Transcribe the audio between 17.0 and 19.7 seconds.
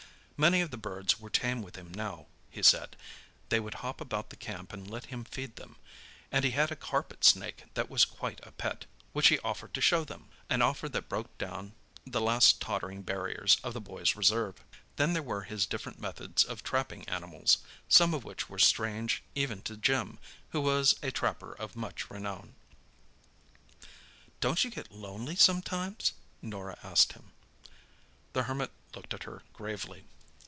animals, some of which were strange even